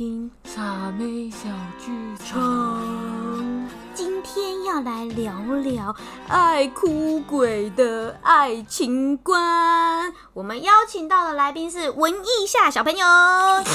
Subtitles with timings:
[0.00, 1.46] 听傻妹小
[1.78, 1.92] 剧
[2.24, 5.94] 场，今天要来聊聊
[6.26, 10.10] 爱哭鬼的爱情观。
[10.32, 13.06] 我们邀请到的来宾是文艺夏小朋友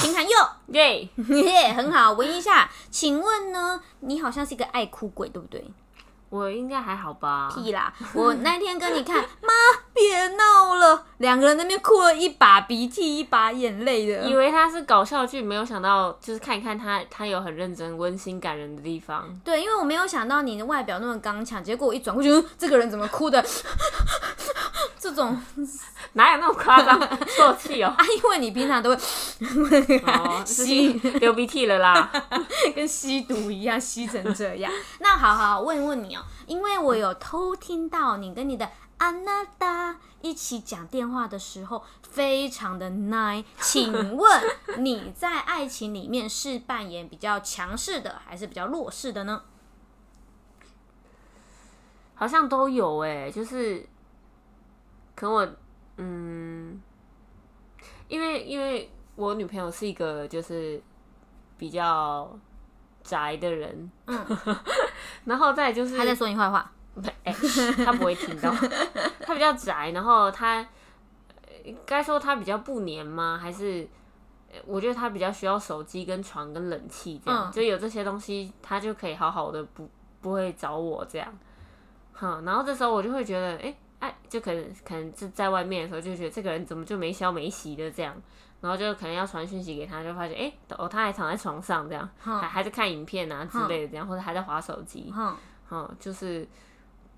[0.00, 0.36] 秦涵佑，
[0.72, 1.08] 耶！
[1.44, 2.10] 耶，很好。
[2.14, 5.64] 文艺夏，请问呢，你好像是一个爱哭鬼，对不对？
[6.28, 7.48] 我应该还好吧？
[7.54, 7.92] 屁啦！
[8.12, 9.52] 我那天跟你看， 妈，
[9.94, 14.24] 别闹了，两个人在那边哭了一把鼻涕一把眼泪的。
[14.28, 19.24] 以为他是搞笑剧，没有想到就是看一看他，他有很认真、温馨、感人的地方。
[19.44, 23.44] 对，因为我没有想到你的外表那么刚强，结果我一转过去，嗯这个人怎么哭的？
[25.10, 25.40] 这种
[26.14, 26.98] 哪有那么夸张？
[27.28, 28.96] 受气哦， 啊，因为你平常都会
[30.06, 32.10] 哦， 吸流鼻涕了啦。
[32.74, 34.72] 跟吸毒一样吸成这样。
[35.00, 43.44] 那好好问问你哦，因为我有偷听到你跟你的安娜达一起讲电话的时候，非常的 nice。
[43.60, 44.42] 请问
[44.78, 49.42] 你在爱情里面是扮演比较强势的，还是比较弱势的呢？
[52.18, 53.86] 好像都有哎，就是，
[55.16, 55.48] 可我
[55.96, 56.80] 嗯，
[58.06, 60.80] 因为因为我女朋友是一个就是
[61.58, 62.38] 比较
[63.02, 64.24] 宅的人，嗯，
[65.24, 66.70] 然后再就是她在说你坏话。
[67.24, 67.32] 哎、
[67.84, 68.50] 他不会听到，
[69.20, 70.66] 他比较宅，然后他
[71.42, 73.38] 呃该说他比较不黏吗？
[73.38, 73.86] 还是
[74.50, 79.86] 呃我觉得他比较需要手机、跟床、跟冷气这样，嗯就有这些东西，他就可以好好的不
[80.22, 81.30] 不会找我这样。
[82.14, 88.14] 哼，然后这时候我就会觉得，哎、哎、就可能可能是在外面的时候就觉得这个人怎么就没消没息的这样，
[88.60, 95.36] 然后就可能要传讯息给他，就发现哎、哦他还躺在床上这样，哼还还在看影片啊之类的这样，或者还在划手机，哼，
[95.70, 96.46] 嗯，就是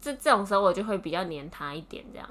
[0.00, 2.28] 这这种时候我就会比较黏他一点这样。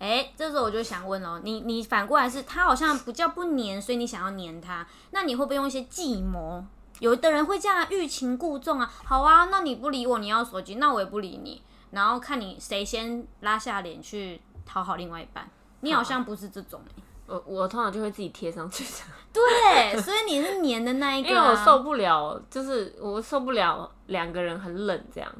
[0.00, 6.62] 哎、这时候我就想问哦，你你反过来是他好像比较不黏，所以你想要黏他，那你会不会用一些计谋？
[6.98, 11.62] 有的人会这样啊欲擒故纵啊，好啊，那你不理我，你要手机，那我也不理你，
[11.94, 15.48] 然后看你谁先拉下脸去讨好另外一半。
[15.80, 18.84] 你好像不是这种哎、我我通常就会自己贴上去，
[19.32, 25.30] 对，所以你是黏的那一个、 因为啊，我受不了，就是我受不了两个人很冷这样，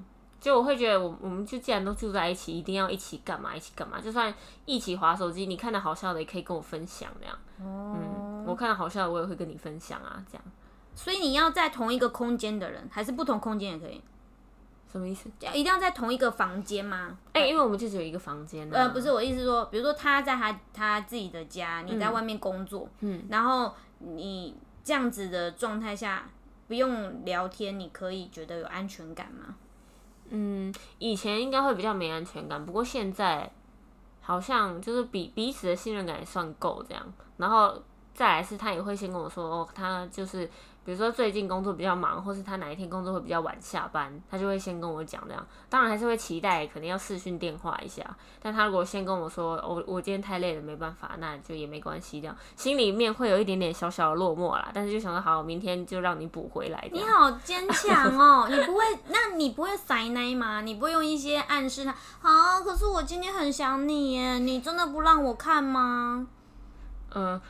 [0.40, 4.32] 就我会觉得我我们就既然都住在一起，一定要一起干嘛一起干嘛，就算
[4.66, 10.44] 一起划手机，你看到好笑的也可以跟我分享那样，哦，嗯，我看到好笑的我也会跟你分享啊，这样。
[10.94, 14.00] 所以你要在同一个空间的人，还是不同空间也可以？
[14.94, 15.28] 什么意思？
[15.52, 17.18] 一定要在同一个房间吗？
[17.32, 26.30] 哎、因为我们就只有一个房间、啊，呃，不是我意思说，比如说他在他他自己的家，你在外面工作，嗯，然后你这样子的状态下
[26.68, 29.56] 不用聊天，你可以觉得有安全感吗？
[30.28, 33.50] 嗯，以前应该会比较没安全感，不过现在
[34.20, 37.04] 好像就是彼彼此的信任感也算够这样。
[37.36, 37.82] 然后
[38.14, 40.48] 再来是他也会先跟我说，哦，他就是
[40.84, 45.46] 比如说最近工作比较忙，或是他哪一天工作会比较晚下班，他就会先跟我讲这样。
[45.70, 48.04] 当然还是会期待，可能要视讯电话一下。
[48.42, 54.70] 但他如果先跟我说，我、我今天太累了，没办法，那就也没关系，这样心里面会有一点点小小的落寞啦。
[54.74, 57.00] 但是就想说，好，明天就让你补回来你。
[57.00, 60.60] 好坚强哦，你不会，那你不会塞奶吗？
[60.60, 61.94] 你不会用一些暗示他
[62.28, 62.60] 啊？
[62.60, 66.26] 可是我今天很想你耶，你真的不让我看吗？
[67.14, 67.40] 嗯，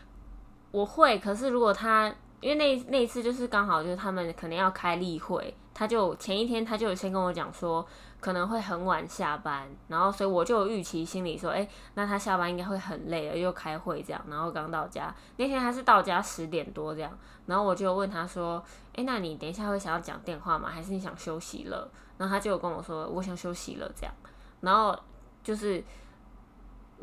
[0.71, 7.87] 我会，可是如果他因为那那一次就是刚好就是他们可能要开例会，他就前一天他就先跟我讲说
[8.21, 18.62] 可能会很晚下班，然后所以我就预期心里说，哎、那他下班应该会很累了，又开会这样，然后刚到家那天他是到家十点多这样，然后我就问他说，
[18.94, 20.69] 哎、那你等一下会想要讲电话吗？
[20.69, 21.91] 还是你想休息了？
[22.19, 24.15] 然后他就跟我说，我想休息了这样，
[24.60, 24.94] 然后
[25.43, 25.83] 就是。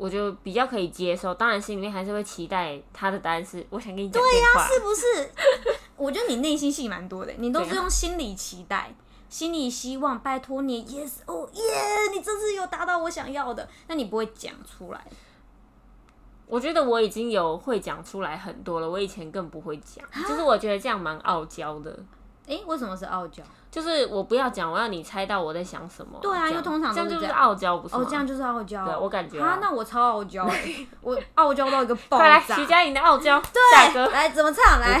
[0.02, 5.30] 我就比较可以接受，当然心里面还是会期待他的答案是我想跟你讲对呀，是不是？
[5.96, 8.92] 我觉得你内心戏蛮多的，你都是用心理期待、
[9.28, 11.62] 心理希望，拜托你，yes，哦耶，
[12.12, 15.06] 你这次有达到我想要的，那你不会讲出来。
[16.48, 21.96] 我觉得我已经有会讲出来很多了，我以前更不会讲，就是我觉得这样蛮傲娇的，
[22.46, 23.42] 诶，为什么是傲娇？
[23.70, 26.18] 就是我不要讲，我要你猜到我在想什么。
[26.20, 28.02] 对啊因为通常这样就是傲娇，不是吗？
[28.02, 28.84] 哦，这样就是傲娇。
[28.84, 32.54] 对我感觉啊，啊那我超傲娇 欸，我傲娇到一个爆快来炸。
[32.56, 33.40] 徐佳莹的傲娇，
[33.72, 34.80] 下对，歌来怎么唱？
[34.80, 34.98] 来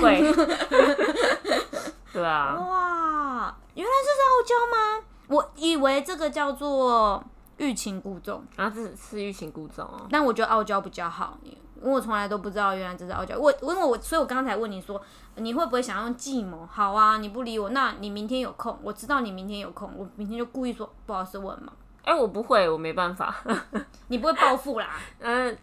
[2.12, 5.04] 对啊，哇，原来这是傲娇吗？
[5.28, 7.22] 我以为这个叫做
[7.56, 10.06] 欲擒故纵，然后这是欲擒故纵哦。
[10.10, 11.38] 但我觉得傲娇比较好，
[11.82, 13.38] 我从来都不知道原来这是傲娇。
[13.38, 15.00] 我因为我所以，我刚才问你说，
[15.36, 16.66] 你会不会想要用计谋？
[16.70, 21.72] 好啊，你不理我，那你明天有空，我知道你明天有空，我明天就故意说不好意思，我很忙。
[22.04, 23.34] 哎、我不会，我没办法。
[24.08, 24.88] 你不会报复啦？
[25.20, 25.56] 嗯、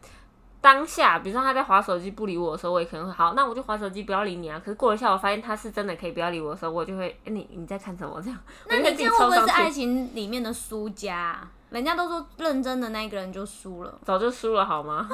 [0.61, 4.57] 当下，比如说他在划手机不理我的时候，我也可能会好，那我就划手机不要理你啊。
[4.59, 8.21] 可是过了一下，我发现他是真的可以不要理我的时候，我就会，哎、你你在看什么？
[8.21, 15.07] 这样，那你这样会不会是爱情里面的输家啊、人家都说认真的那个人就输了早就输了好吗？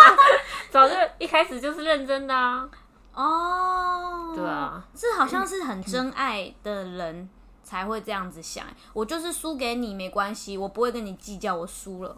[0.70, 2.68] 早就一开始就是认真的啊。
[3.14, 4.32] 哦。
[4.34, 7.28] 对，啊，这好像是很真爱的人
[7.62, 8.66] 才会这样子想。
[8.92, 12.16] 我就是输给你没关系，我不会跟你计较，我输了。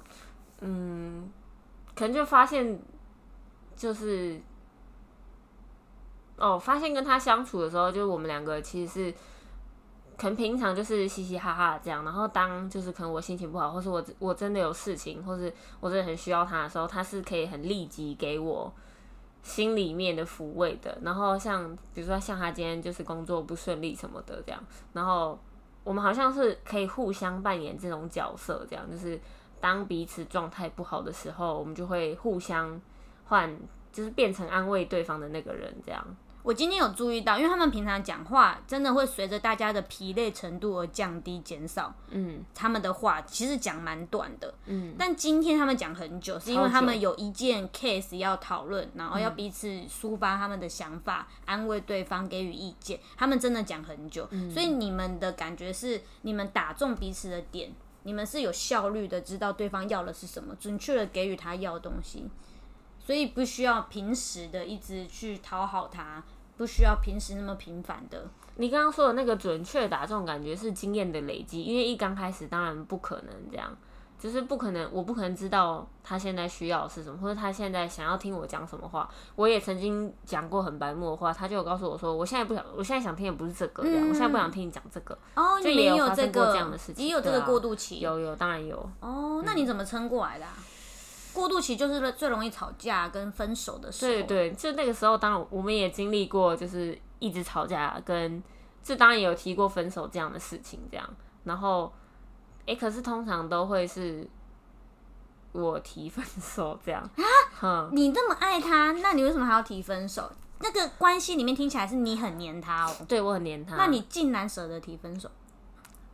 [0.61, 1.31] 嗯，
[1.95, 2.81] 可能就发现
[3.77, 4.41] 就是。
[6.41, 9.15] 哦，发现跟他相处的时候，就是我们两个其实是，
[10.19, 18.73] 可能平常就是嘻嘻哈哈这样，然后当就是可能我心情不好，或是我我真的有事情，或是我真的很需要他的时候，他是可以很立即给我
[19.45, 20.99] 心里面的抚慰的。
[21.03, 24.61] 然后像比如说像他今天就是工作不顺利什么的这样，
[24.93, 25.39] 然后
[25.85, 29.21] 我们好像是可以互相扮演这种角色，这样就是
[29.61, 32.81] 当彼此状态不好的时候，我们就会互相
[33.27, 33.57] 换，
[33.93, 36.05] 就是变成安慰对方的那个人这样。
[36.49, 41.95] 我今天有注意到，因为他们平常讲话真的会随着大家的疲累程度而降低、减少。
[42.09, 52.99] 嗯他们的话其实讲蛮短的，嗯，但今天他们讲很久，是因为他们有一件 case 要讨论，然后要彼此抒发他们的想法，安慰对方，给予意见。
[53.19, 57.71] 他们真的讲很久，所以你们的感觉是你们打中彼此的点，
[58.05, 62.27] 你们是有效率的，知道对方要的是什么，准确的给予他要的东西，
[62.99, 66.25] 所以不需要平时的一直去讨好他，
[66.59, 68.27] 不需要平时那么频繁的。
[68.57, 73.71] 你刚刚说的那个准确打中感觉是经验的累积，因为一刚开始当然不可能这样，
[74.19, 79.09] 就是不可能，我不可能知道他现在需要的是什么，或者他现在想要听我讲什么话。
[79.37, 85.17] 我也曾经讲过很白目的话，他就有告诉我说，我现在不想，我现在想听的不是这个，我现在不想听你讲这个。
[85.37, 88.77] 哦，就也有这个这样的事情也有这个过渡期，有有，当然有。
[88.99, 90.53] 哦，那你怎么撑过来的、啊？
[91.39, 94.13] 过渡期就是最容易吵架跟分手的时候。
[94.13, 98.43] 对对，就那个时候，当然我们也经历过，就是一直吵架，跟
[98.83, 101.09] 这当然也有提过分手这样的事情，这样。
[101.45, 101.93] 然后，
[102.67, 104.29] 哎、可是通常都会是
[105.53, 107.23] 我提分手这样啊。
[107.61, 110.29] 哼，你这么爱他，那你为什么还要提分手？
[110.61, 113.77] 那个关系里面听起来是你很黏他哦，对我很黏他。
[113.77, 115.31] 那你竟然舍得提分手，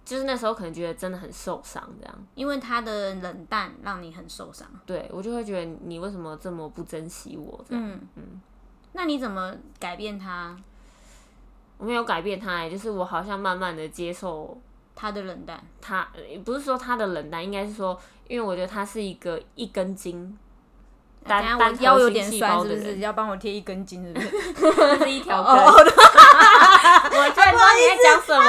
[0.04, 2.14] 就是那时候可能觉得真的很受伤，这样。
[2.34, 4.68] 因为他的冷淡让你很受伤。
[4.84, 7.64] 对我就会觉得你为什么这么不珍惜我？
[7.68, 7.84] 这样。
[7.84, 8.40] 嗯嗯，
[8.92, 10.56] 那你怎么改变他
[11.78, 14.56] 我没有改变他、欸，就是我好像慢慢的接受
[14.94, 15.58] 他的冷淡？
[15.80, 17.98] 他，呃不是说他的冷淡，应该是说，
[18.28, 20.38] 因为我觉得他是一个一根筋。
[21.26, 22.98] 单单腰有点酸，是不是？
[22.98, 24.28] 要帮我贴一根筋，是不是？
[24.76, 25.54] 这是一条根。
[25.54, 28.44] 哦， 我居然知道你在讲什么。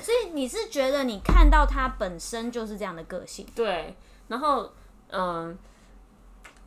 [0.00, 3.46] 所以你是觉得你看到他本身就是这样的个性？
[3.54, 3.96] 对，
[4.28, 4.70] 然后
[5.10, 5.56] 嗯，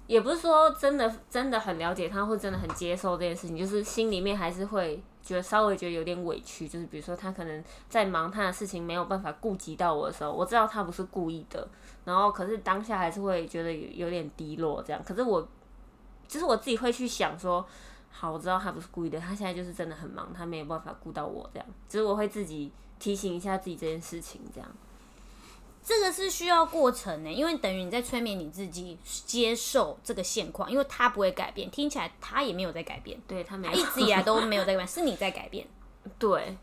[0.08, 6.68] 也不是说真的真的很了解他，或真的很接受这件事情，就是心里面还是会觉得稍微觉得有点委屈。
[6.68, 11.68] 就是比如说他可能在忙他的事情，没有办法顾及到我的时候，我知道他不是故意的，
[12.06, 15.02] 然后可是当下还是会觉得有有点低落这样。
[15.04, 15.48] 可是我
[16.28, 17.66] 就是我自己会去想说。
[18.16, 21.68] 好，我知道他不是故意的，他现在就是真的很忙，他没有办法顾到我这样。
[21.90, 22.72] 只是我会自己
[23.04, 24.70] 提醒一下自己这件事情，这样。
[25.84, 35.68] 这个是需要过程呢，因为等于你在催眠你自己接受这个现况，因为他不会改变，听起来他也没有在改变，对他没有他一直以来都没有在改变，是你在改变。
[36.18, 36.58] 对，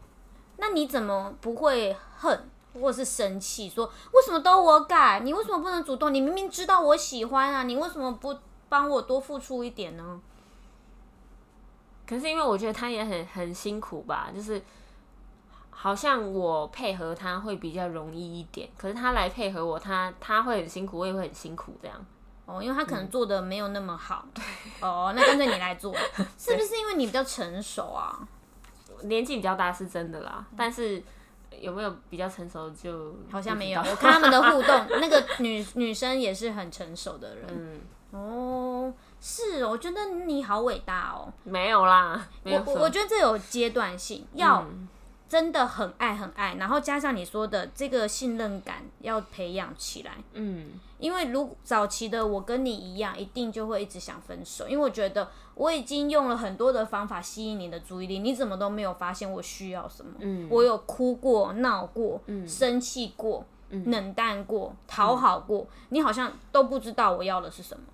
[0.56, 3.68] 那你怎么不会恨或是生气？
[3.68, 5.20] 说为什么都我改？
[5.20, 6.14] 你为什么不能主动？
[6.14, 8.34] 你明明知道我喜欢啊，你为什么不
[8.70, 10.22] 帮我多付出一点呢？
[12.06, 14.62] 可是因为我觉得他也很很辛苦吧，就是
[15.82, 21.96] 好像我配合他会比较容易一点，可是他来配合我，他他会很辛苦，我也会很辛苦这样。
[22.44, 24.26] 哦，因为他可能做的没有那么好。
[24.82, 25.94] 哦，那干脆你来做，
[26.36, 28.28] 是不是因为你比较成熟啊？
[29.04, 31.02] 年纪比较大是真的啦，但是
[31.58, 37.46] 有没有比较成熟就好像没有，我看他们的 互动，那个女女生也是很成熟的人。
[37.48, 41.32] 嗯，哦，是哦，我觉得你好伟大哦。
[41.44, 44.86] 没有啦，我我我觉得这有阶段性，要嗯
[45.30, 50.16] 真的很爱很爱，然后加上你说的这个信任感要培养起来。
[50.32, 50.72] 嗯。
[50.98, 60.12] 因为如早期的我跟你一样，一定就会一直想分手，因为我觉得我已经用了很多的方法吸引你的注意力，你怎么都没有发现我需要什么。
[60.18, 60.48] 嗯。
[60.50, 67.84] 我有哭过、闹过、生气过、冷淡过、讨好过，你好像都不知道我要的是什么。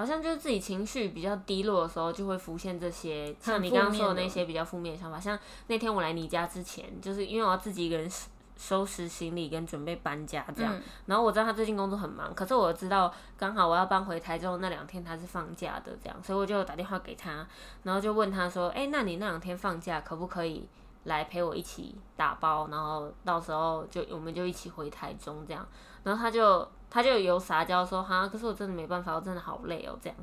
[0.00, 5.20] 好像就是自己情绪比较低落的时候，就会浮现这些，像你刚刚说的那些比较负面的想法。
[5.20, 8.10] 像那天我来你家之前，就是因为我要自己一个人
[8.56, 10.74] 收拾行李跟准备搬家这样。
[10.74, 17.46] 嗯然后我知道他最近工作很忙，可是我知道刚好我要搬回台中那两天他是放假的这样，所以我就打电话给他，
[17.82, 20.66] 然后就问他说：“哎、那你那两天放假可不可以
[21.04, 22.68] 来陪我一起打包？
[22.70, 25.66] 然后到时候就我们就一起回台中这样。”
[26.04, 30.16] 然后他就他就有撒娇说：“哈，可是我真的没办法，我真的好累哦。”这样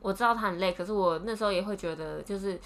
[0.00, 2.58] 我知道他很累，可是我那时候也会觉得，就是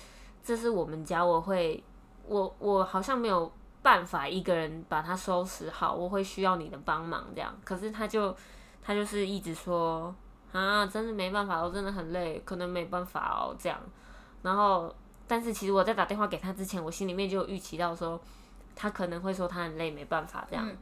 [0.45, 1.83] 这是我们家，我会
[2.27, 7.53] 我我好像没有办法一个人把它收拾好，我会需要你的帮忙这样。
[7.65, 8.37] 可是他就
[8.83, 10.15] 他就是一直说
[10.53, 13.81] 啊，真的没办法，我真的很累，可能没办法哦这样。
[14.43, 14.95] 然后，
[15.27, 18.21] 但是其实我在打电话给他之前，我心里面就有预期到说，
[18.77, 20.77] 他可能会说他很累，没办法这样，嗯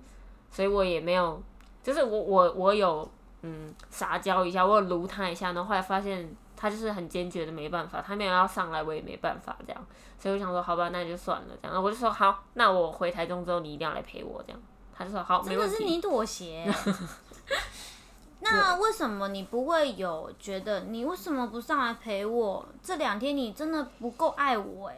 [0.51, 1.41] 所以我也没有，
[1.83, 3.09] 就是我我我有
[3.43, 9.87] 嗯撒娇一下，我有撸他一下，然后后来发现他就是很坚决的没办法，他没有要上来，我也没办法这样，
[10.19, 14.61] 所以我想说好吧，那就算了这样，我就说好，那我回台中之后你一定要来陪我这样，
[14.95, 15.77] 他就说好，没问题。
[15.77, 16.71] 真的是你妥协。
[18.43, 22.67] 那为什么你不会有觉得你为什么不上来陪我？
[22.83, 24.97] 这两天你真的不够爱我哎、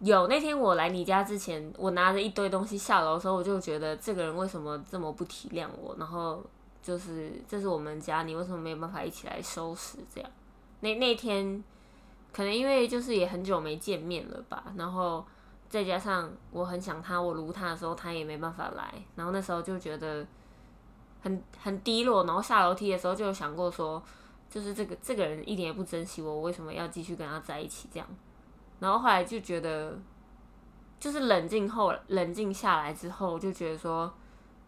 [0.00, 5.96] 有那天我来你家之前，我拿着一堆东西下楼的时候，我就觉得这个人为什么这么不体谅我？
[5.98, 6.44] 然后
[6.80, 9.98] 就是这是我们家，你为什么没有办法一起来收拾？
[10.14, 10.30] 这样
[10.80, 11.64] 那那天
[12.32, 15.24] 可能因为就是也很久没见面了吧，然后
[15.68, 20.24] 再加上我很想他，我撸他的时候他也没办法来，然后那时候就觉得
[21.20, 24.00] 很很低落，然后下楼梯的时候就有想过说，
[24.48, 28.08] 就是这个这个人一点也不珍惜我，我为什么要继续跟他在一起这样？
[28.80, 29.98] 然后后来就觉得，
[31.00, 34.12] 就是冷静后冷静下来之后，就觉得说，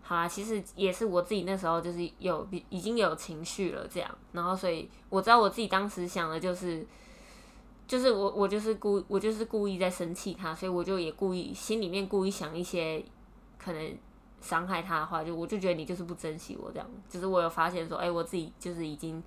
[0.02, 6.85] 好啦，其实也是我自己那时候就是有已经有情绪了这样，然后所以我知道我自己当时想的就是，
[7.87, 13.05] 就是我我就是故我就是故意在生气他，所以我就也故意心里面故意想一些
[13.59, 13.99] 可能
[14.40, 19.23] 伤害他的话，就我就觉得你就是不珍惜我这样，就是我有发现说，哎、我自己就是已经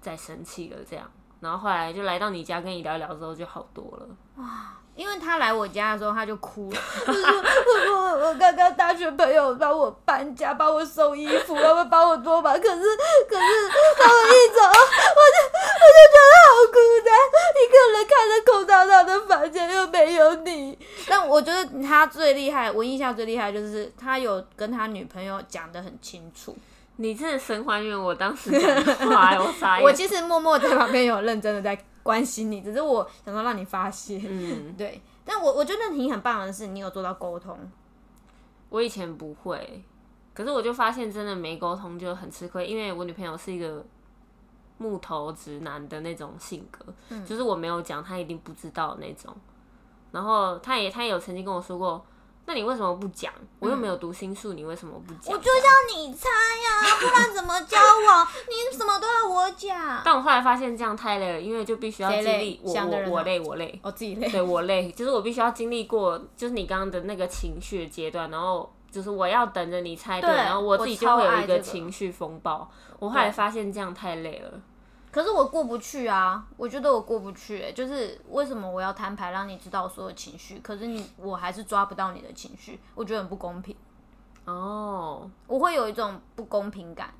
[0.00, 1.10] 在生气了这样。
[1.40, 4.06] 然后后来就来到你家跟你聊一聊之后就好多了。
[4.36, 7.22] 哇因为他来我家的时候他就哭了，他说
[7.94, 15.38] 我我刚刚大学朋友帮我搬家，帮我收衣服，他们帮我拖把，可是可是他们一走，我就
[15.78, 17.14] 我就觉得好孤单，
[17.54, 20.76] 一个人看着空荡荡的房间又没有你。
[21.08, 26.56] 但我觉得他最厉害，我印象最厉害就是他有跟他女朋友讲得很清楚。
[27.00, 29.82] 你真的神还原我当时讲的话，我傻眼。
[29.86, 34.20] 我其实默默在旁边有认真的在关心你，只是我想说让你发现。
[34.24, 37.56] 嗯， 对，但我我觉得你很棒的是，你有做到沟通。
[38.68, 39.84] 我以前不会，
[40.34, 43.84] 可是我就发现真的没沟通就很吃亏，因为我女朋友是一个
[44.78, 49.34] 木头直男的那种性格，嗯就是我没有讲，她一定不知道那种。
[50.10, 52.04] 然后她也她也有曾经跟我说过，
[52.48, 53.30] 那你为什么不讲？
[53.58, 55.34] 我又没有读心术，你为什么不讲？
[55.34, 57.76] 我就要你猜呀、不然怎么交
[58.08, 58.26] 往？
[58.48, 60.00] 你什么都要我讲。
[60.02, 64.30] 但我后来发现这样太累了，因为就必须要经历我我我累我累，我自己累。
[64.30, 72.66] 对我累，就是我必须要经历过，就是你刚刚的那个情绪的阶段，然后就是我要等着你猜对，对然后我自己就会有一个个情绪风暴。
[72.98, 74.58] 我后来发现这样太累了，
[75.18, 83.74] 可是我过不去啊，我觉得我过不去、欸，就是为什么我要摊牌让你知道我所有情绪，可是你我还是抓不到你的情绪，我觉得很不公平，
[84.44, 87.12] 哦，我会有一种不公平感，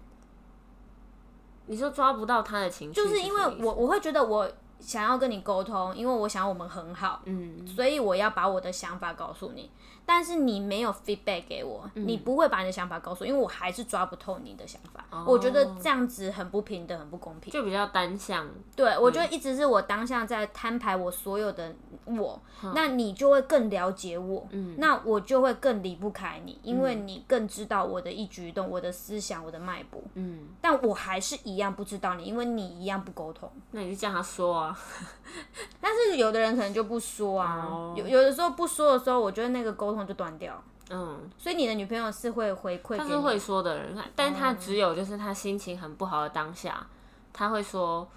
[1.66, 4.48] 你说抓不到他的情绪，就是因为我我会觉得我
[4.80, 7.66] 想要跟你沟通，因为我想要我们很好，嗯。
[7.66, 9.70] 所以我要把我的想法告诉你，
[10.06, 15.04] 但是你没有 feedback 给我，你不会把你的想法告诉我，因为我还是抓不透你的想法。
[15.26, 17.52] 我觉得这样子很不平等，很不公平。
[17.52, 22.40] 就比较单向，对，我觉得一直是我当下在摊牌我所有的我，
[22.75, 24.76] 那你就会更了解我，嗯。
[24.78, 30.00] 那我就会更离不开你，因为你更知道我的一举一动、我的思想、我的脉搏。
[30.14, 33.50] 嗯，但我还是一样不知道你，因为你一样不沟通。
[33.73, 34.67] 那你就叫他说啊，
[35.80, 40.62] 但是有的人可能就不说啊，哦有有的时候不说的时候，我觉得那个沟通就断掉。
[40.90, 46.87] 嗯，所以你的女朋友是会回馈他是会说的人，但他只有就是他心情很不好的当下，
[47.32, 48.08] 他会说：“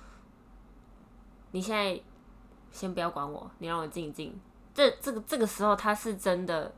[1.52, 2.00] 你现在
[2.72, 4.40] 先不要管我，你让我静一静。”
[4.74, 6.74] 这这个这个时候他是真的，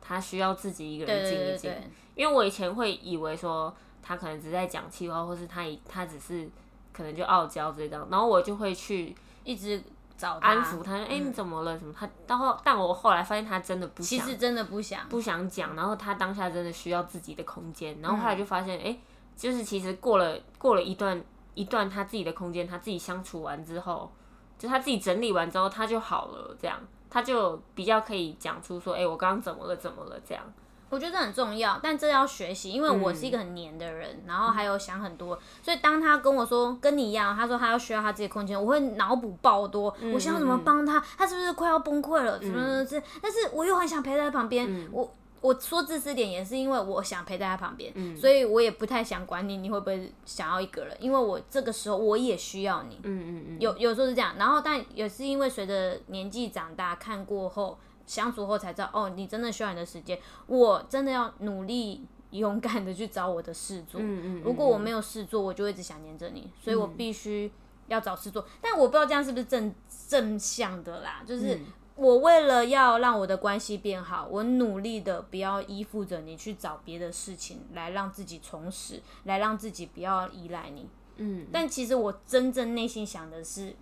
[0.00, 1.70] 他需要自己一个人静一静。
[1.70, 6.48] 对对，因为我以前会以为说他可能只是在讲气话，或是他以他只是
[6.96, 9.82] 可能就傲娇这样，然后我就会去一直
[10.16, 11.78] 找他安抚他，哎、你怎么了？
[11.78, 11.92] 什么？
[11.92, 18.98] 他然后但我后来发现他真的不想其实真的不想，不想讲，然后他当下真的需要自己的空间，然后后来就发现，哎、
[19.36, 21.22] 就是其实过了过了一段
[21.54, 24.10] 一段他自己的空间，他自己相处完之后，
[24.58, 26.78] 就他自己整理完之后，他就好了，这样
[27.10, 30.42] 他就比较可以讲出说，哎、我刚刚怎么了，怎么了这样。
[30.88, 44.88] 我觉得这很重要，但这要学习，因为我嗯是一个很黏的人，然后还有想很多，所以当他跟我说跟你一样，他说他要需要他自己的空间，我会脑补爆多，嗯我想要怎么帮他，他是不是快要崩溃了，怎么怎么这，但是我又很想陪在他旁边，嗯。
[44.92, 45.12] 我。
[45.42, 48.16] 我说自私点也是因为我想陪在他旁边，嗯。
[48.16, 50.96] 所以我也不太想管你，你会不会想要一个人？
[50.98, 64.00] 因为我这个时候我也需要你，嗯嗯嗯，有有时候是这样，然后但也是因为随着年纪长大，看过后相处后才知道，哦，你真的需要你的时间，我真的要努力勇敢的去找我的事做。
[64.00, 67.50] 嗯嗯，如果我没有事做，我就会一直想黏着你，所以我必须
[67.88, 68.46] 要找事做。
[68.60, 69.74] 但我不知道这样是不是正
[70.08, 71.56] 正向的啦，就是。
[71.56, 71.60] 嗯
[71.96, 80.90] 我为了要让我的关系变好，我努力的不要依附着你去找别的事情来让自己充实，来让自己不要依赖你。
[81.16, 83.74] 嗯，但其实我真正内心想的是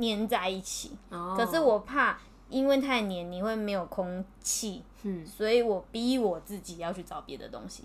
[0.00, 7.84] 粘在一起，哦可是我怕因为太黏你会没有空气，嗯所以我逼我自己要去找别的东西。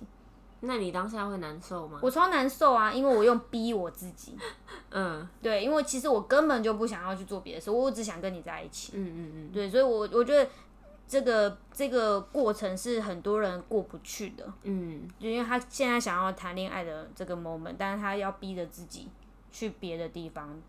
[0.64, 2.00] 那你当下会难受吗？
[2.04, 4.38] 我超难受啊，因为我用逼我自己。
[4.92, 8.92] 嗯对，因为其实我根本就不想要去做别的事，我只想跟你在一起。
[8.96, 10.48] 嗯嗯嗯，对，所以我我觉得
[11.08, 19.08] 这个这个过程是很多人过不去的，嗯就因为他现在想要谈恋爱的这个 moment，但是他要逼着自己
[19.52, 20.62] 去别的地方。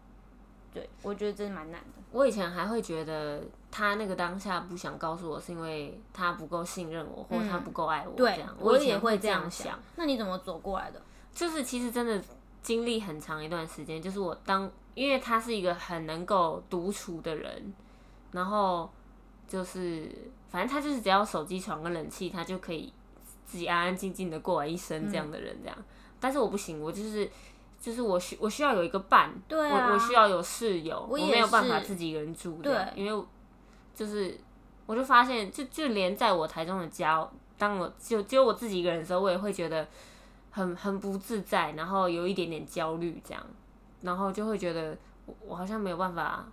[0.74, 2.02] 对，我觉得真的蛮难的。
[2.12, 8.14] 我以前还会觉得他那个当下不想告诉我，是因为他不够信任我，或者他不够爱我。
[8.16, 9.78] 这对样，我以前会这样想。。
[9.96, 11.00] 那你怎么走过来的？
[11.34, 12.22] 就是其实真的
[12.62, 17.74] 经历很长一段时间，就是我当因为他是一个很能够独处的人，
[18.32, 18.90] 然后
[19.48, 20.10] 就是
[20.50, 22.92] 反正他就是只要手机、床跟冷气，他就可以
[23.46, 25.76] 自己安安静静的过完一生这样的人，这样。
[26.20, 27.28] 但是我不行，我就是
[27.82, 33.24] 就是我需我需要有一个伴，对啊我我需要有室友，我也没有办法是自己一个人住，对这样，因为
[33.92, 34.38] 就是
[34.86, 39.84] 我就发现，就就连在我台中的家，当我就只有我自己一个人的时候，我也会觉得
[40.52, 43.44] 很很不自在，然后有一点点焦虑这样，
[44.02, 44.96] 然后就会觉得
[45.26, 46.46] 我我好像没有办法。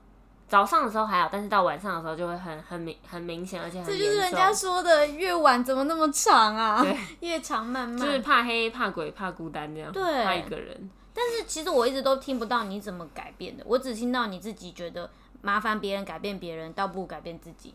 [0.47, 3.95] 早上的时候还好，但是到晚上的时候就会很很明很明显，而且很这。
[3.95, 6.81] 就是人家说的，越晚怎么那么长啊？
[6.81, 7.99] 对， 越长慢慢。
[7.99, 10.89] 就是怕黑、怕鬼、怕孤单这样，对怕一个人。
[11.13, 15.09] 但是其实我一直都听不到你怎么改变的，我只听到你自己觉得
[15.41, 17.73] 麻烦别人改变别人，倒不如改变自己。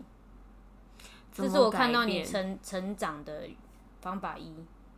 [1.33, 3.49] 这是我看到你成成长的
[4.01, 4.55] 方法一。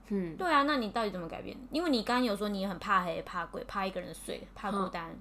[0.09, 1.57] 嗯，对啊，那你到底怎么改变？
[1.71, 5.17] 因为你刚刚有说你很怕黑、怕鬼、怕一个人睡、怕孤单。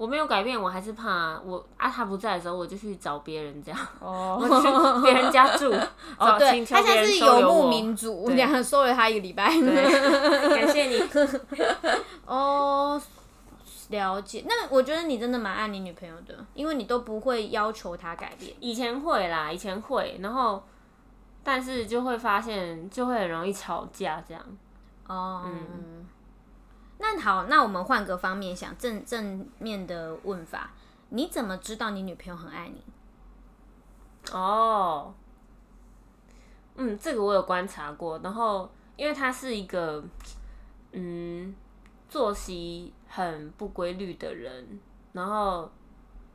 [0.00, 5.84] 我没有改变，我还是怕我啊，他不在的时候，我就去找别人这样，哦 我去别人家住，哦，
[6.18, 7.68] 找对，他现在别人是游牧。
[7.68, 9.50] 民族，对两个收了他一个礼拜。
[9.50, 9.84] 对，
[10.56, 11.02] 感谢你。
[12.24, 12.98] 哦，
[13.90, 14.42] 了解。
[14.48, 18.54] 那我觉得你真的蛮爱你女朋友的，因为你都不会要求她改变。
[18.58, 20.62] 以前会啦，以前会，然后
[21.44, 24.42] 但是就会发现就会很容易吵架这样。
[25.06, 26.06] 哦，嗯。
[27.02, 30.70] 那好，那我们换个方面想，正正面的问法，
[31.08, 32.84] 你怎么知道你女朋友很爱你？
[34.30, 35.14] 哦，
[36.76, 40.04] 嗯，这个我有观察过，然后因为她是一个
[40.92, 41.54] 嗯
[42.06, 44.78] 作息很不规律的人，
[45.12, 45.70] 然后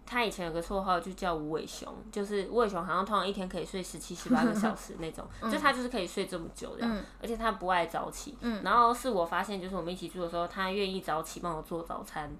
[0.05, 12.31] 他以前有个绰号就叫无尾熊，就是无尾熊好像通常一天可以睡十七十八个小时那种，就他就是可以睡这么久这样，而且他不爱早起，然后是我发现就是我们一起住的时候，他愿意早起帮我做早餐，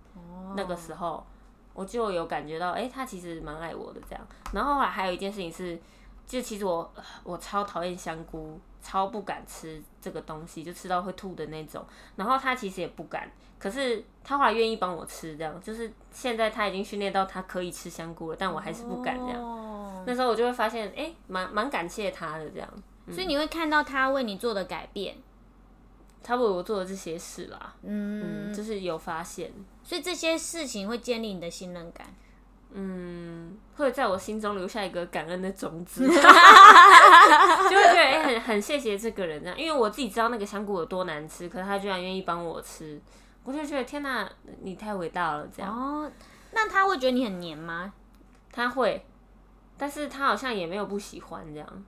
[0.56, 1.26] 那个时候
[1.74, 4.28] 我就有感觉到，哎、他其实蛮爱我的这样。
[4.54, 5.78] 然后后来还有一件事情是，
[6.26, 11.84] 就其实我我超讨厌香菇，超不敢吃这个东西，就吃到会吐的那种。
[12.16, 19.42] 然后他其实也不敢，可是他后来愿意帮我吃，这样就是现在他已经训练到他可以吃香菇了，但我还是不敢这样。
[19.42, 22.70] 哦，那时候我就会发现，哎、蛮蛮感谢他的这样，
[23.12, 25.16] 所以你会看到他为你做的改变，
[26.24, 29.52] 他为我做的这些事啦，嗯，嗯，就是有发现。
[29.84, 32.08] 所以这些事情会建立你的信任感。
[32.78, 36.22] 嗯，会在我心中留下一个感恩的种子， 就会
[37.84, 43.00] 觉得哎、很很谢谢这个人这样，因为我自己知道那个香菇有多难吃，可是他居然愿意帮我吃，
[43.46, 44.30] 我就觉得天哪，
[44.62, 45.72] 你太伟大了这样。
[45.72, 46.12] 哦，
[46.52, 47.94] 那他会觉得你很黏吗？
[48.52, 49.06] 他会，
[49.78, 51.86] 但是他好像也没有不喜欢这样，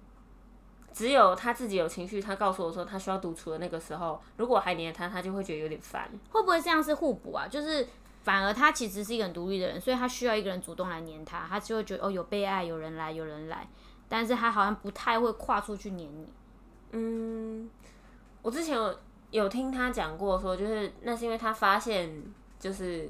[0.94, 6.10] 只有他自己有情绪，他告诉我说他需要独处的那个时候，如果还黏他，他就会觉得有点烦。
[6.30, 7.48] 会不会这样是互补啊？
[7.48, 7.88] 就是
[8.24, 13.68] 反而他其实是一个很独立的人，所以他需要一个人主动来黏他，他就会觉得哦有被爱，有人来，有人来，
[14.08, 16.32] 但是他好像不太会跨出去黏你。
[16.92, 17.70] 嗯，
[18.42, 19.00] 我之前有
[19.32, 22.24] 有听他讲过说，就是那是因为他发现，
[22.60, 23.10] 就是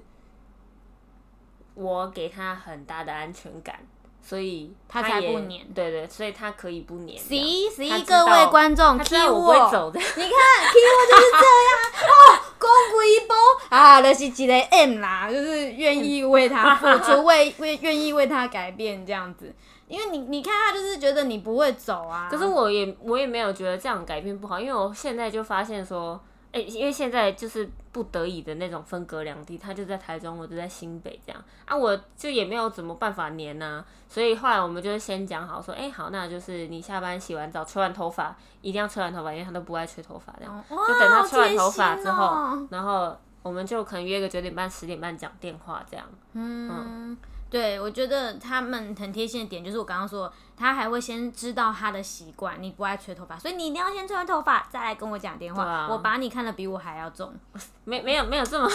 [1.75, 3.79] 我给他很大的安全感，
[4.21, 7.21] 所以他才不黏对对，所以他可以不黏。
[7.29, 9.99] 这样十十一各位观众他知，key 道我会走的。
[10.01, 13.35] 你看 key 我就是这样哦，公鬼波
[13.69, 19.53] 啊，就是一个 M 啦，就是愿意为他付出， 为为愿意为他改变这样子。
[19.87, 26.19] 因为你你看他就是觉得你不会走啊，可是我也我也没有觉得这样改变不好，因为我现在就发现说，
[26.51, 31.43] 哎、因为现在就是不得已的那种分隔两地，他就在台中，我就在新北这样。
[31.65, 46.05] 啊，我就也没有怎么办法黏呐、所以后来我们就是先讲好说，哎、好，那就是你下班洗完澡吹完头发，一定要吹完头发，因为他都不爱吹头发这样，就等他吹完贴头发之后，然后我们就可能约个九点半、十点半讲电话这样。
[46.33, 47.17] 嗯，
[47.49, 55.63] 对，我觉得他们很贴心的点就是我刚刚说，他还会先知道他的习惯，你不爱吹头发，所以你一定要先吹完头发再来跟我讲电话。
[55.63, 57.33] 啊我把你看得比我还要重。
[57.85, 58.69] 没没有没有这么，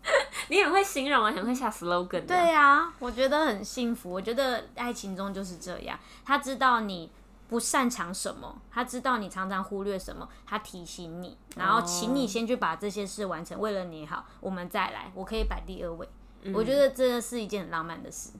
[0.48, 2.26] 你很会形容啊，很会下 slogan 的。
[2.26, 4.10] 对呀、我觉得很幸福。
[4.10, 7.10] 我觉得爱情中就是这样，他知道你
[7.48, 16.06] 不擅长什么，他知道你常常忽略什么，他提醒你，然后请你先去把这些事完成，为了你好，我们再来，我可以摆第二位。
[16.54, 18.30] 我觉得这是一件很浪漫的事，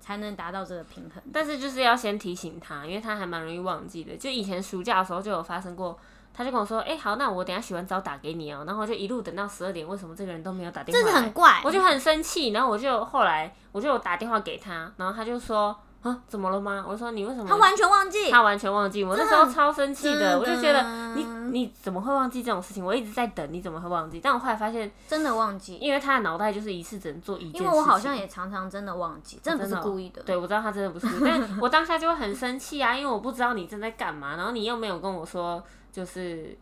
[0.00, 1.22] 才能达到这个平衡。
[1.32, 4.16] 但是就是要先提醒他，因为他还蛮容易忘记的。
[4.16, 5.98] 就以前暑假的时候就有发生过，
[6.32, 11.06] 他就跟我说：“哎、好，那我等下洗完澡打给你哦、然后我就一路等到十二点，为什么这个人都没有打电话来？
[11.06, 16.84] 这是很怪，我就很生气，然后我就后来我就有打电话给他，然后他就说：啊，怎么了吗？
[16.86, 17.48] 我说你为什么？
[17.48, 18.30] 他完全忘记。
[18.30, 22.84] 他完全忘记我，那时候超生气的，我就觉得你你怎么会忘记这种事情？
[22.84, 24.20] 我一直在等，你怎么会忘记？
[24.20, 27.64] 但我后来发现，真的忘记，因为他的脑袋就是一次只能做一件事情。
[27.64, 30.22] 因为我好像也常常真的忘记，真的不是故意的。
[30.22, 36.56] 对，我知道他真的不是，但 我当下就会很生气啊，因为我不知道你正在干嘛，然后你又没有跟我说，就是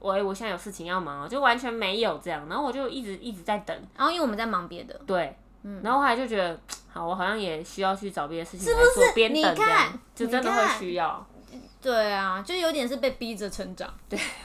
[0.00, 6.58] 喂我现在有事情要忙哦，就完全没有这样，然后我就一直一直在等，然后因为我们在忙别的，对，嗯然后后来就觉得，
[6.92, 11.26] 好，我好像也需要去找别的事情来是不是做，边你等这样看，就真的会需要。
[11.82, 13.88] 对啊，就有点是被逼着成长。
[14.06, 14.18] 对，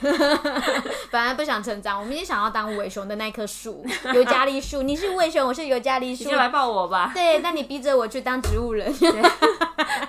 [1.10, 4.82] 本来不想成长，我们也想要当伟雄的那棵树，尤加利树。
[4.82, 6.36] 你是伟雄，我是尤加利树你就。
[6.36, 8.90] 来抱我吧，对，那你逼着我去当植物人，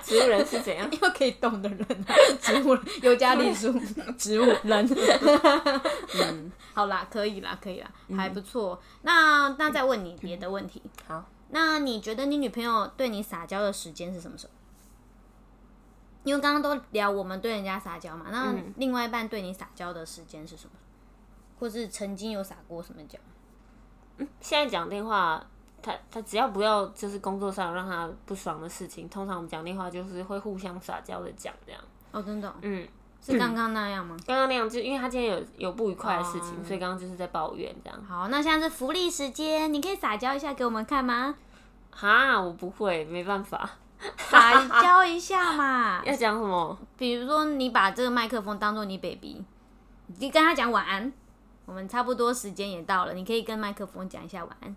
[0.08, 0.88] 植物人是怎样？
[0.92, 3.72] 因为可以动的人啊， 植物人尤加利树，
[4.16, 4.88] 植物人。
[6.20, 8.80] 嗯，好啦，可以啦，可以啦，还不错。
[9.02, 10.82] 那那再问你别的问题。
[11.06, 14.52] 好，那你觉得你女朋友对你撒娇的时间是什么时候？
[16.24, 20.72] 因为刚刚都聊我们对人家撒娇嘛，那嗯另外一半对你撒娇的时间是什么？
[21.58, 23.18] 或是曾经有撒过什么娇？
[24.40, 25.46] 现在讲电话。
[25.82, 31.80] 他他只要不要就是工作上让他不爽的事情，通常我们讲电话就是会互相撒娇的讲这样。
[32.10, 32.86] 哦，真的哦、嗯，
[33.20, 34.16] 是刚刚那样吗？
[34.26, 38.04] 刚刚那样就因为他今天有有不愉快的事情，哦所以刚刚就是在抱怨这样。
[38.04, 41.34] 好，那现在是福利时间，你可以撒娇一下给我们看吗？
[41.90, 43.70] 哈，我不会，没办法。
[44.16, 46.78] 撒娇一下嘛， 要讲什么？
[46.96, 49.44] 比如说你把这个麦克风当做你 baby，
[50.18, 51.12] 你跟他讲晚安。
[51.66, 54.74] 我们差不多时间也到了，你可以跟麦克风讲一下晚安。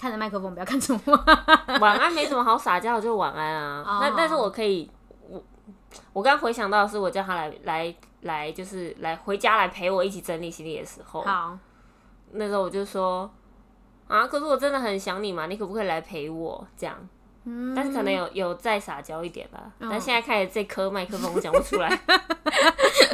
[0.00, 1.12] 看着麦克风，不要看着我。
[1.78, 3.84] 晚安没什么好撒娇的，就晚安啊。
[3.86, 4.90] 哦那但是我可以，
[5.28, 5.42] 我
[6.14, 11.58] 我刚回想到的是，我叫他来来来，就是来回家来陪我一起整理行李的时候，好，
[12.32, 13.30] 那时候我就说
[14.08, 16.66] 啊，可是我真的很想你嘛，你可不可以来陪我？
[16.78, 16.96] 这样。
[17.44, 21.88] 嗯但是可能有有再撒娇一点吧，但现在开始这颗麦克风我讲不出来，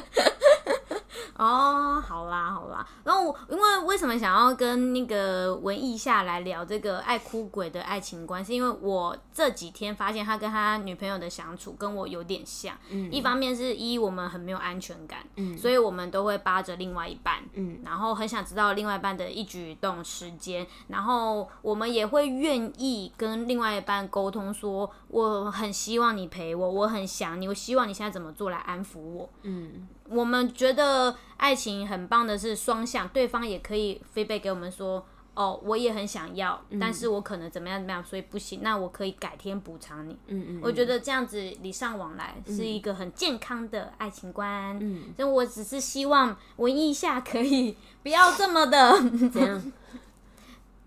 [1.38, 13.10] 哦，好啦好啦，然后我因为为什么想要跟那个文艺下来聊这个爱哭鬼的爱情观，是因为我这几天发现他跟他女朋友的相处跟我有点像，嗯。
[13.12, 15.20] 一方面是一我们很没有安全感，
[15.56, 17.80] 所以我们都会扒着另外一半，嗯。
[17.84, 40.16] 然后很想知道另外一半的一举一动、时间，然后我们也会愿意跟另外一半沟通说，我很希望你陪我，我很想你，我希望你现在怎么做来安抚我，嗯我们觉得爱情很棒的是双向，对方也可以 feedback 给我们说，哦，我也很想要，但是我可能怎么样怎么样，所以不行，那我可以改天补偿你。
[40.28, 44.78] 嗯嗯，我觉得这样子礼尚往来是一个很健康的爱情观。
[44.80, 48.98] 嗯所以我只是希望文艺下可以不要这么的
[49.30, 49.72] 怎样？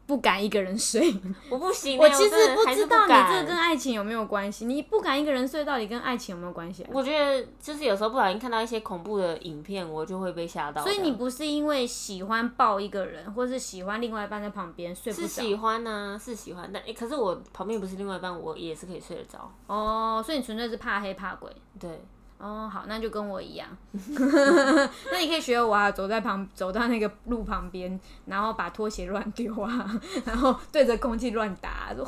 [0.09, 1.13] 不敢一个人睡。
[1.51, 6.89] 我不行欸，我其实真的还是知道你敢这跟爱情有没有关系，你不敢一个人睡，到底跟爱情有没有关系啊？
[6.91, 10.81] 我觉得就是有时候不小心看到一些恐怖的影片，我就会被吓到。
[10.81, 19.51] 所以你不是因为喜欢抱一个人，或是喜欢另外一半在旁边睡不着是喜欢呢、是喜欢，但、欸、可是我旁边不是另外一半，我也是可以睡得着。
[19.67, 21.51] 哦，所以你纯粹是怕黑怕鬼。
[21.79, 22.01] 对，
[22.39, 23.67] 哦，好，那就跟我一样。
[23.91, 29.85] 那你可以学我啊，走在旁，走到那个路旁边，然后把拖鞋乱丢啊，
[30.25, 32.05] 然后对着空气乱打，说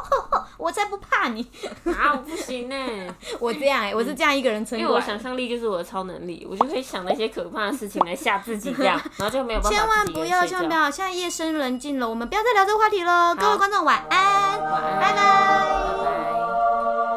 [0.56, 1.46] 我才不怕你。
[1.84, 5.00] 啊，我不行呢，我这样哎、我是这样一个人撑因为我。
[5.06, 10.90] 想象力就是我的超能力，我就会想那些可怕的事情来吓自己，这样，然后就没有办法千万不要，千万不要！
[10.90, 13.36] 现在夜深人静了，我们不要再聊这个话题了。
[13.36, 15.16] 各位观众晚安，晚安拜拜。
[15.16, 17.15] 拜拜。